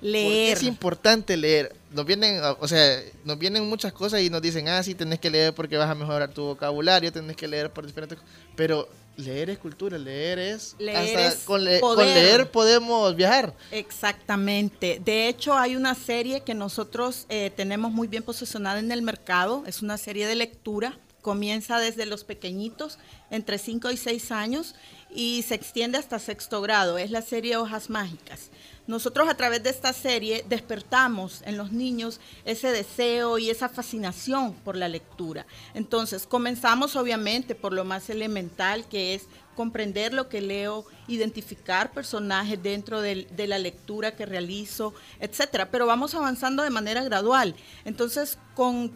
[0.00, 0.56] Leer.
[0.56, 1.74] Es importante leer.
[1.90, 5.28] Nos vienen, o sea, nos vienen muchas cosas y nos dicen, ah, sí, tenés que
[5.28, 8.32] leer porque vas a mejorar tu vocabulario, tenés que leer por diferentes cosas.
[8.54, 10.74] Pero leer es cultura, leer es...
[10.78, 12.06] Leer hasta es con, le- con poder.
[12.14, 13.52] leer podemos viajar.
[13.70, 15.00] Exactamente.
[15.04, 19.64] De hecho, hay una serie que nosotros eh, tenemos muy bien posicionada en el mercado.
[19.66, 20.98] Es una serie de lectura.
[21.20, 22.98] Comienza desde los pequeñitos,
[23.30, 24.74] entre 5 y 6 años,
[25.14, 26.96] y se extiende hasta sexto grado.
[26.96, 28.50] Es la serie Hojas Mágicas,
[28.88, 34.54] nosotros a través de esta serie despertamos en los niños ese deseo y esa fascinación
[34.54, 35.46] por la lectura.
[35.74, 42.62] Entonces, comenzamos obviamente por lo más elemental que es comprender lo que leo, identificar personajes
[42.62, 45.70] dentro de, la lectura que realizo, etcétera.
[45.70, 47.56] Pero vamos avanzando de manera gradual.
[47.84, 48.92] Entonces, con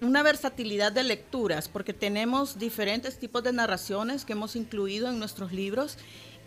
[0.00, 5.52] una versatilidad de lecturas, porque tenemos diferentes tipos de narraciones que hemos incluido en nuestros
[5.52, 5.98] libros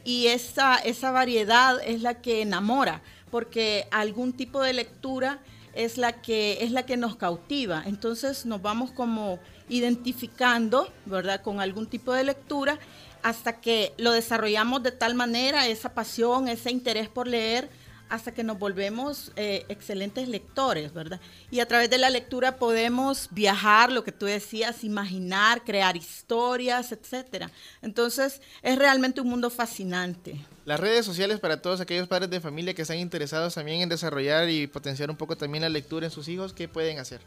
[0.03, 5.39] y esa, esa variedad es la que enamora, porque algún tipo de lectura
[5.73, 7.83] es la que es la que nos cautiva.
[7.85, 9.39] Entonces nos vamos como
[9.69, 11.41] identificando, ¿verdad?
[11.41, 12.79] Con algún tipo de lectura
[13.23, 17.69] hasta que lo desarrollamos de tal manera, esa pasión, ese interés por leer,
[18.13, 21.19] hasta que nos volvemos eh, excelentes lectores, ¿verdad?
[21.49, 26.91] Y a través de la lectura podemos viajar, lo que tú decías, imaginar, crear historias,
[26.91, 27.49] etcétera.
[27.81, 30.39] Entonces, es realmente un mundo fascinante.
[30.63, 34.47] Las redes sociales para todos aquellos padres de familia que están interesados también en desarrollar
[34.47, 37.19] y potenciar un poco también la lectura en sus hijos, ¿qué pueden hacer?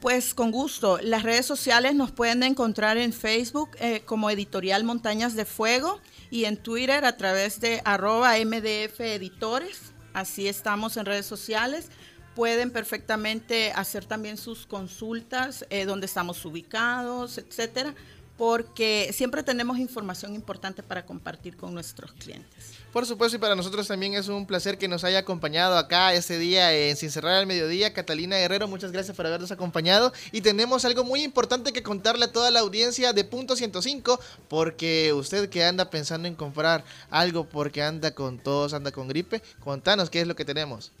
[0.00, 0.98] Pues con gusto.
[1.02, 6.00] Las redes sociales nos pueden encontrar en Facebook eh, como Editorial Montañas de Fuego
[6.30, 9.89] y en Twitter a través de arroba MDF Editores.
[10.20, 11.88] Así estamos en redes sociales.
[12.34, 17.94] Pueden perfectamente hacer también sus consultas, eh, donde estamos ubicados, etcétera,
[18.40, 22.72] porque siempre tenemos información importante para compartir con nuestros clientes.
[22.90, 26.38] Por supuesto, y para nosotros también es un placer que nos haya acompañado acá ese
[26.38, 27.92] día en Sin Cerrar al Mediodía.
[27.92, 30.14] Catalina Guerrero, muchas gracias por habernos acompañado.
[30.32, 35.12] Y tenemos algo muy importante que contarle a toda la audiencia de Punto 105, porque
[35.12, 40.08] usted que anda pensando en comprar algo porque anda con tos, anda con gripe, contanos
[40.08, 40.92] qué es lo que tenemos.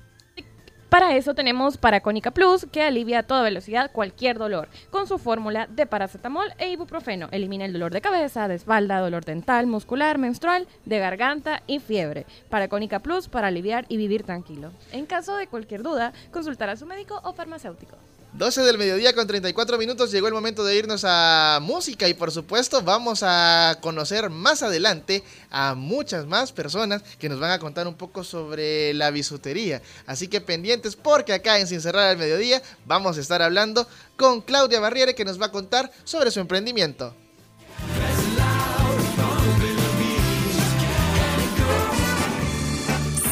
[0.90, 5.68] Para eso tenemos Paracónica Plus, que alivia a toda velocidad cualquier dolor, con su fórmula
[5.68, 7.28] de paracetamol e ibuprofeno.
[7.30, 12.26] Elimina el dolor de cabeza, de espalda, dolor dental, muscular, menstrual, de garganta y fiebre.
[12.48, 14.72] Paracónica Plus para aliviar y vivir tranquilo.
[14.90, 17.96] En caso de cualquier duda, consultar a su médico o farmacéutico.
[18.32, 22.30] 12 del mediodía con 34 minutos llegó el momento de irnos a música y por
[22.30, 27.88] supuesto vamos a conocer más adelante a muchas más personas que nos van a contar
[27.88, 29.82] un poco sobre la bisutería.
[30.06, 34.42] Así que pendientes porque acá en Sin Cerrar al Mediodía vamos a estar hablando con
[34.42, 37.12] Claudia Barriere que nos va a contar sobre su emprendimiento.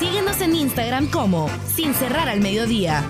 [0.00, 3.08] Síguenos en Instagram como Sin Cerrar al Mediodía.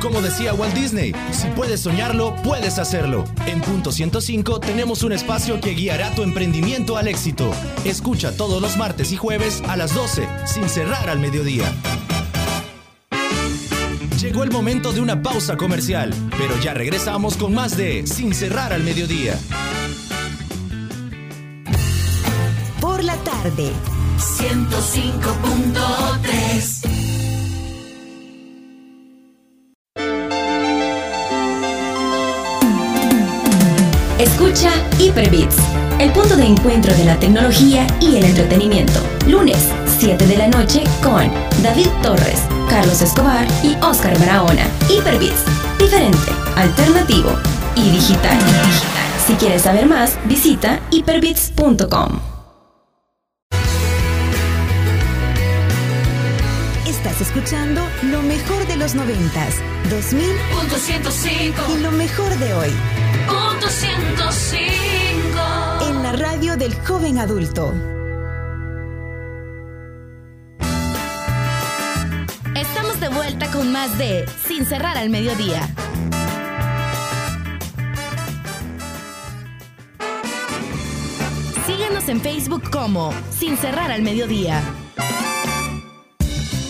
[0.00, 3.24] Como decía Walt Disney, si puedes soñarlo, puedes hacerlo.
[3.46, 7.50] En Punto 105 tenemos un espacio que guiará tu emprendimiento al éxito.
[7.84, 11.70] Escucha todos los martes y jueves a las 12, sin cerrar al mediodía.
[14.20, 18.72] Llegó el momento de una pausa comercial, pero ya regresamos con más de Sin cerrar
[18.72, 19.38] al mediodía.
[22.80, 23.70] Por la tarde.
[24.18, 26.89] 105.3
[34.50, 35.54] Escucha Hyperbits,
[36.00, 38.98] el punto de encuentro de la tecnología y el entretenimiento.
[39.28, 39.68] Lunes,
[40.00, 41.30] 7 de la noche con
[41.62, 44.66] David Torres, Carlos Escobar y Oscar Barahona.
[44.88, 45.44] Hyperbits,
[45.78, 47.30] diferente, alternativo
[47.76, 48.36] y digital.
[49.24, 52.18] Si quieres saber más, visita hyperbits.com.
[56.88, 59.54] Estás escuchando lo mejor de los noventas,
[59.90, 60.24] 2000
[60.58, 62.70] Punto 105 y lo mejor de hoy
[63.70, 64.68] 105
[65.88, 67.72] en la radio del joven adulto.
[72.56, 75.72] Estamos de vuelta con más de Sin Cerrar al Mediodía.
[81.64, 84.60] Síguenos en Facebook como Sin Cerrar al Mediodía.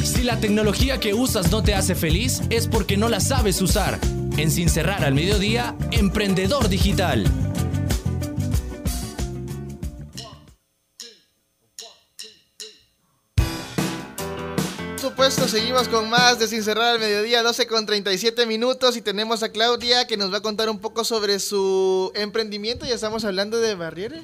[0.04, 3.98] Si la tecnología que usas no te hace feliz, es porque no la sabes usar.
[4.36, 7.24] En Sin cerrar al mediodía, Emprendedor Digital.
[14.92, 19.02] Por supuesto, seguimos con más de Sin Cerrar al Mediodía, 12 con 37 minutos y
[19.02, 22.86] tenemos a Claudia que nos va a contar un poco sobre su emprendimiento.
[22.86, 24.22] Ya estamos hablando de Barriere.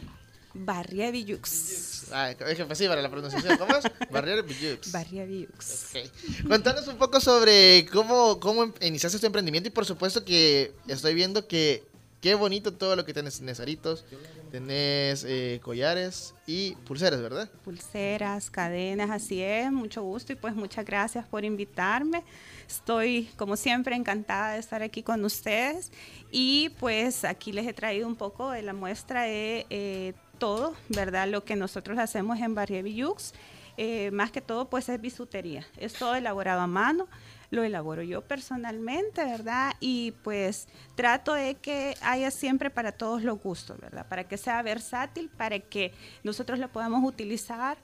[0.58, 2.06] Barria Villux.
[2.12, 3.56] Ah, es que así para la pronunciación.
[3.58, 3.84] ¿Cómo es?
[4.10, 4.92] Barriere Villux.
[4.92, 5.86] Barria Villux.
[5.94, 6.46] Ok.
[6.48, 11.14] Contanos un poco sobre cómo, cómo em- iniciaste tu emprendimiento y por supuesto que estoy
[11.14, 11.84] viendo que
[12.20, 13.38] qué bonito todo lo que tienes.
[13.38, 14.04] Tenés aritos,
[14.50, 17.48] tenés eh, collares y pulseras, ¿verdad?
[17.64, 19.70] Pulseras, cadenas, así es.
[19.70, 22.22] Mucho gusto y pues muchas gracias por invitarme.
[22.68, 25.92] Estoy como siempre encantada de estar aquí con ustedes
[26.32, 31.28] y pues aquí les he traído un poco de la muestra de eh, todo, ¿verdad?
[31.28, 33.34] Lo que nosotros hacemos en Barria Villux.
[33.78, 35.66] eh, más que todo pues es bisutería.
[35.76, 37.08] Es todo elaborado a mano,
[37.50, 39.74] lo elaboro yo personalmente, ¿verdad?
[39.80, 44.06] Y pues trato de que haya siempre para todos los gustos, ¿verdad?
[44.08, 45.92] Para que sea versátil, para que
[46.24, 47.76] nosotros lo podamos utilizar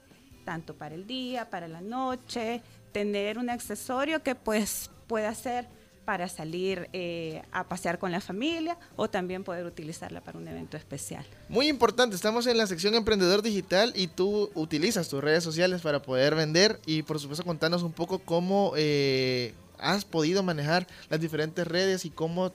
[0.43, 5.67] tanto para el día, para la noche, tener un accesorio que pues pueda ser
[6.05, 10.77] para salir eh, a pasear con la familia o también poder utilizarla para un evento
[10.77, 11.25] especial.
[11.49, 16.01] Muy importante, estamos en la sección Emprendedor Digital y tú utilizas tus redes sociales para
[16.01, 21.67] poder vender y por supuesto contanos un poco cómo eh, has podido manejar las diferentes
[21.67, 22.53] redes y cómo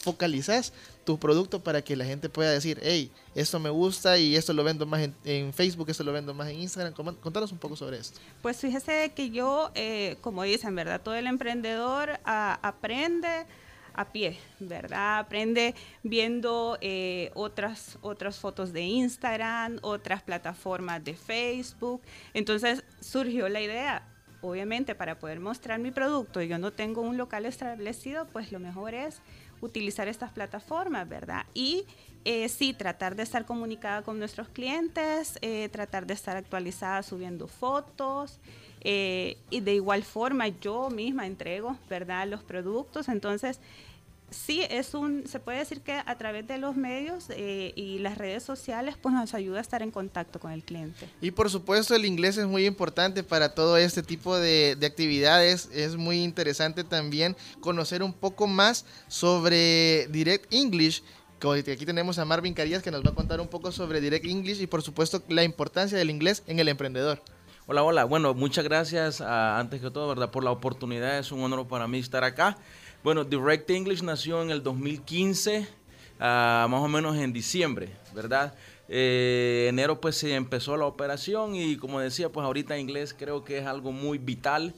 [0.00, 0.72] focalizas
[1.04, 4.64] tu producto para que la gente pueda decir, hey, esto me gusta y esto lo
[4.64, 6.94] vendo más en, Facebook, esto lo vendo más en Instagram.
[6.94, 8.18] Contanos un poco sobre esto.
[8.42, 11.00] Pues fíjese que yo, eh, como dicen, ¿verdad?
[11.02, 13.46] Todo el emprendedor ah, aprende
[13.94, 15.18] a pie, ¿verdad?
[15.18, 22.00] Aprende viendo eh, otras, otras fotos de Instagram, otras plataformas de Facebook.
[22.32, 24.06] Entonces surgió la idea,
[24.40, 28.94] obviamente para poder mostrar mi producto, yo no tengo un local establecido, pues lo mejor
[28.94, 29.20] es
[29.60, 31.44] utilizar estas plataformas, ¿verdad?
[31.54, 31.84] Y
[32.24, 37.46] eh, sí, tratar de estar comunicada con nuestros clientes, eh, tratar de estar actualizada subiendo
[37.48, 38.38] fotos.
[38.82, 42.26] eh, y de igual forma yo misma entrego, ¿verdad?
[42.26, 43.08] Los productos.
[43.08, 43.60] Entonces,
[44.30, 48.18] sí, es un, se puede decir que a través de los medios eh, y las
[48.18, 51.08] redes sociales, pues nos ayuda a estar en contacto con el cliente.
[51.20, 55.68] Y por supuesto el inglés es muy importante para todo este tipo de, de actividades.
[55.72, 61.02] Es muy interesante también conocer un poco más sobre Direct English.
[61.40, 64.26] Como Aquí tenemos a Marvin Carías que nos va a contar un poco sobre Direct
[64.26, 67.22] English y por supuesto la importancia del inglés en el emprendedor.
[67.66, 68.04] Hola, hola.
[68.04, 70.30] Bueno, muchas gracias ah, antes que todo, ¿verdad?
[70.30, 71.18] Por la oportunidad.
[71.18, 72.58] Es un honor para mí estar acá.
[73.02, 75.66] Bueno, Direct English nació en el 2015,
[76.20, 78.52] ah, más o menos en diciembre, ¿verdad?
[78.90, 83.56] Eh, enero pues se empezó la operación y como decía, pues ahorita inglés creo que
[83.56, 84.74] es algo muy vital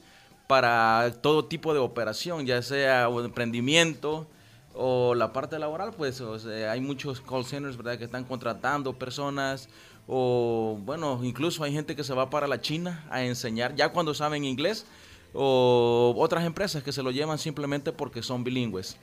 [0.47, 4.25] para todo tipo de operación, ya sea o emprendimiento
[4.73, 7.97] o la parte laboral, pues hay muchos call centers, ¿verdad?
[7.97, 9.67] Que están contratando personas
[10.07, 14.13] o bueno, incluso hay gente que se va para la China a enseñar ya cuando
[14.13, 14.85] saben inglés
[15.33, 18.97] o otras empresas que se lo llevan simplemente porque son bilingües.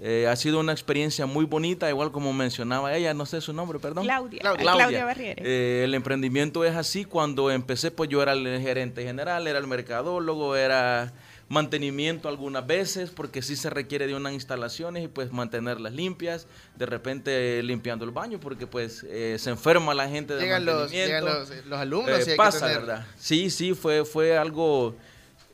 [0.00, 3.80] Eh, ha sido una experiencia muy bonita, igual como mencionaba ella, no sé su nombre,
[3.80, 4.04] perdón.
[4.04, 5.42] Claudia, Claudia Barriere.
[5.44, 9.66] Eh, el emprendimiento es así, cuando empecé pues yo era el gerente general, era el
[9.66, 11.12] mercadólogo, era
[11.48, 16.86] mantenimiento algunas veces, porque sí se requiere de unas instalaciones y pues mantenerlas limpias, de
[16.86, 21.26] repente limpiando el baño, porque pues eh, se enferma la gente de Llegan los, mantenimiento.
[21.26, 23.06] llegan los, los alumnos Eh, y hay pasa, que tener- ¿verdad?
[23.16, 24.94] Sí, sí, fue, fue algo,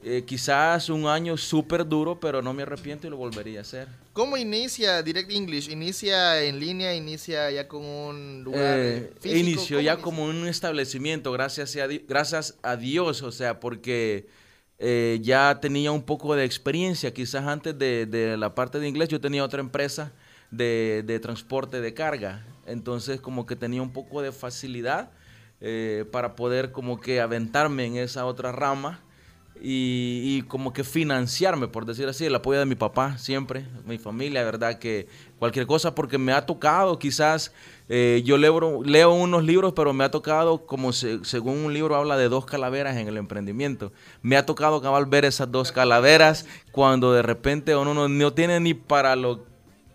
[0.04, 3.88] eh, quizás un año súper duro, pero no me arrepiento y lo volvería a hacer.
[4.12, 5.68] ¿Cómo inicia Direct English?
[5.68, 6.94] ¿Inicia en línea?
[6.94, 9.38] ¿Inicia ya con un lugar Eh, eh, físico?
[9.40, 10.02] inició ¿Cómo ya inicia?
[10.02, 14.28] como un establecimiento, gracias a, gracias a Dios, o sea, porque
[14.78, 19.08] eh, ya tenía un poco de experiencia, quizás antes de, de la parte de inglés
[19.08, 20.12] yo tenía otra empresa
[20.50, 25.10] de, de transporte de carga, entonces como que tenía un poco de facilidad
[26.12, 29.00] para poder como que aventarme en esa otra rama
[29.64, 33.96] y, y como que financiarme, por decir así, el apoyo de mi papá siempre, mi
[33.96, 35.08] familia, verdad que
[35.38, 37.52] cualquier cosa, porque me ha tocado quizás,
[37.88, 41.96] eh, yo leo, leo unos libros, pero me ha tocado, como se- según un libro
[41.96, 43.90] habla de dos calaveras en el emprendimiento,
[44.20, 48.60] me ha tocado cabal ver esas dos calaveras cuando de repente uno no, no tiene
[48.60, 49.46] ni para lo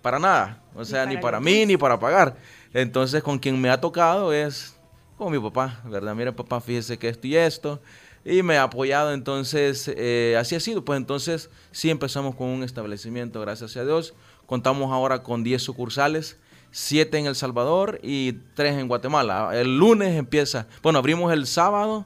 [0.02, 2.38] para nada, o sea, ni para para lo mí ni para pagar.
[2.74, 4.76] Entonces, con quien me ha tocado es
[5.18, 6.16] con mi papá, ¿verdad?
[6.16, 7.82] Mira, papá, fíjese que esto y esto.
[8.26, 10.84] Y me ha apoyado, entonces, eh, así ha sido.
[10.84, 14.14] Pues entonces, sí empezamos con un establecimiento, gracias a Dios.
[14.46, 16.38] Contamos ahora con 10 sucursales,
[16.72, 19.52] 7 en El Salvador y 3 en Guatemala.
[19.54, 22.06] El lunes empieza, bueno, abrimos el sábado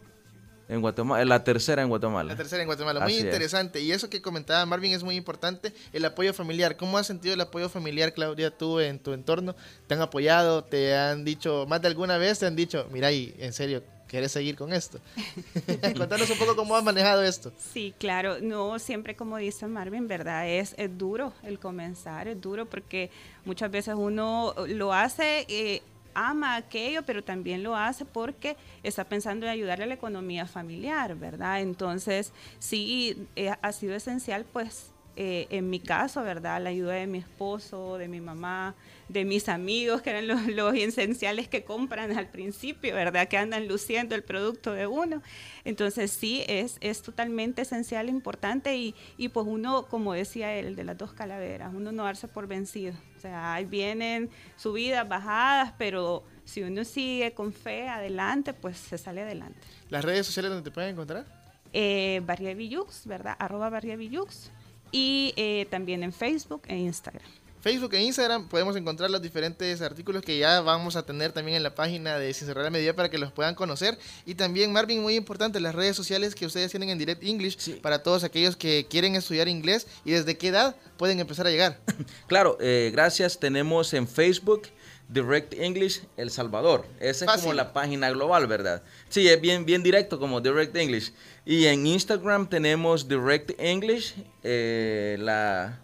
[0.69, 2.31] en Guatemala, la tercera en Guatemala.
[2.31, 3.25] La tercera en Guatemala, muy Así es.
[3.25, 3.81] interesante.
[3.81, 6.77] Y eso que comentaba Marvin es muy importante, el apoyo familiar.
[6.77, 9.55] ¿Cómo has sentido el apoyo familiar, Claudia, tú en tu entorno?
[9.87, 10.63] ¿Te han apoyado?
[10.63, 13.83] ¿Te han dicho, más de alguna vez te han dicho, mira, y en serio,
[14.13, 14.99] ¿quieres seguir con esto?
[15.97, 17.51] Contanos un poco cómo has manejado esto.
[17.73, 20.47] Sí, claro, no siempre como dice Marvin, ¿verdad?
[20.47, 23.09] Es, es duro el comenzar, es duro porque
[23.43, 25.81] muchas veces uno lo hace, eh,
[26.13, 31.15] ama aquello, pero también lo hace porque está pensando en ayudarle a la economía familiar,
[31.15, 31.61] ¿verdad?
[31.61, 36.61] Entonces, sí, eh, ha sido esencial, pues, eh, en mi caso, ¿verdad?
[36.61, 38.75] La ayuda de mi esposo, de mi mamá,
[39.09, 43.27] de mis amigos, que eran los, los esenciales que compran al principio, ¿verdad?
[43.27, 45.21] Que andan luciendo el producto de uno.
[45.65, 50.83] Entonces sí, es, es totalmente esencial, importante y, y pues uno, como decía él, de
[50.83, 52.93] las dos calaveras, uno no darse por vencido.
[53.17, 58.97] O sea, ahí vienen subidas, bajadas, pero si uno sigue con fe adelante, pues se
[58.97, 59.59] sale adelante.
[59.89, 61.25] ¿Las redes sociales donde te pueden encontrar?
[61.71, 63.35] Eh, Barria Villux, ¿verdad?
[63.39, 64.51] Arroba Barria Villux.
[64.93, 67.23] Y eh, también en Facebook e Instagram.
[67.63, 71.63] Facebook e Instagram podemos encontrar los diferentes artículos que ya vamos a tener también en
[71.63, 73.97] la página de Sin Cerrar la Medida para que los puedan conocer.
[74.25, 78.03] Y también, Marvin, muy importante, las redes sociales que ustedes tienen en Direct English para
[78.03, 81.79] todos aquellos que quieren estudiar inglés y desde qué edad pueden empezar a llegar.
[82.27, 83.39] Claro, eh, gracias.
[83.39, 84.63] Tenemos en Facebook
[85.09, 86.85] Direct English El Salvador.
[86.99, 88.81] Esa es como la página global, ¿verdad?
[89.09, 91.13] Sí, es bien, bien directo como Direct English.
[91.45, 95.79] Y en Instagram tenemos Direct English, eh, la...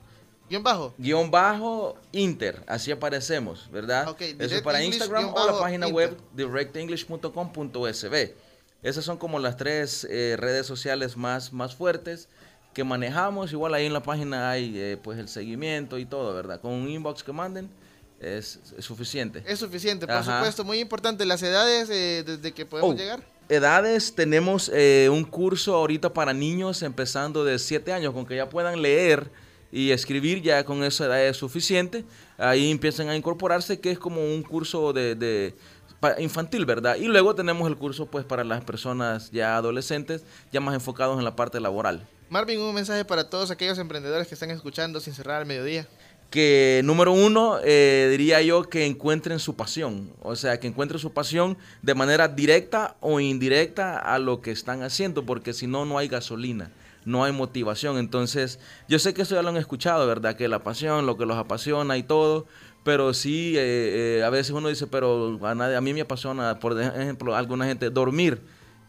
[0.49, 0.95] Guión bajo.
[0.97, 4.07] Guión bajo Inter, así aparecemos, ¿verdad?
[4.07, 6.09] Ok, Eso es para English, Instagram o la página Inter.
[6.09, 8.33] web directenglish.com.sb.
[8.81, 12.29] Esas son como las tres eh, redes sociales más, más fuertes
[12.73, 13.51] que manejamos.
[13.51, 16.59] Igual ahí en la página hay eh, pues el seguimiento y todo, ¿verdad?
[16.61, 17.69] Con un inbox que manden
[18.19, 19.43] es, es suficiente.
[19.45, 20.37] Es suficiente, por Ajá.
[20.39, 20.63] supuesto.
[20.63, 23.21] Muy importante, las edades eh, desde que podemos Oh, llegar.
[23.47, 28.47] Edades, tenemos eh, un curso ahorita para niños empezando de 7 años, con que ya
[28.47, 29.31] puedan leer
[29.71, 32.05] y escribir, ya con esa edad es suficiente.
[32.37, 35.55] Ahí empiezan a incorporarse, que es como un curso de,
[36.19, 36.95] infantil, ¿verdad?
[36.97, 41.23] Y luego tenemos el curso pues para las personas ya adolescentes, ya más enfocados en
[41.25, 42.07] la parte laboral.
[42.29, 45.87] Marvin, un mensaje para todos aquellos emprendedores que están escuchando sin cerrar al mediodía.
[46.29, 51.11] Que número uno, eh, diría yo que encuentren su pasión, o sea, que encuentren su
[51.11, 55.97] pasión de manera directa o indirecta a lo que están haciendo, porque si no, no
[55.97, 56.71] hay gasolina,
[57.05, 57.97] no hay motivación.
[57.97, 60.35] Entonces, yo sé que eso ya lo han escuchado, ¿verdad?
[60.35, 62.45] Que la pasión, lo que los apasiona y todo,
[62.83, 66.59] pero sí, eh, eh, a veces uno dice, pero a, nadie, a mí me apasiona,
[66.59, 68.39] por ejemplo, alguna gente, dormir.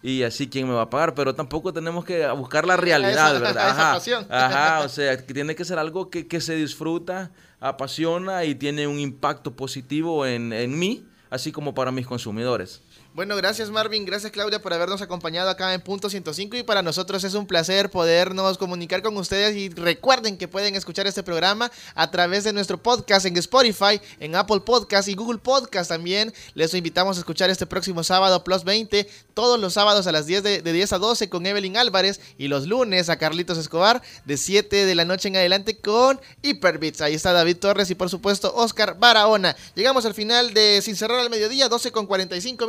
[0.03, 1.15] Y así, ¿quién me va a pagar?
[1.15, 3.69] Pero tampoco tenemos que buscar la realidad, Esa- ¿verdad?
[3.69, 3.93] Ajá.
[4.31, 7.31] Ajá, o sea, que tiene que ser algo que, que se disfruta,
[7.61, 12.81] apasiona y tiene un impacto positivo en, en mí, así como para mis consumidores.
[13.13, 17.25] Bueno, gracias Marvin, gracias Claudia por habernos acompañado acá en Punto 105 y para nosotros
[17.25, 22.09] es un placer podernos comunicar con ustedes y recuerden que pueden escuchar este programa a
[22.13, 26.33] través de nuestro podcast en Spotify, en Apple Podcast y Google Podcast también.
[26.55, 30.45] Les invitamos a escuchar este próximo sábado Plus 20, todos los sábados a las 10
[30.45, 34.37] de, de 10 a 12 con Evelyn Álvarez y los lunes a Carlitos Escobar de
[34.37, 37.01] 7 de la noche en adelante con Hyperbits.
[37.01, 39.57] Ahí está David Torres y por supuesto Oscar Barahona.
[39.75, 42.69] Llegamos al final de Sin Cerrar al Mediodía, 12 con 45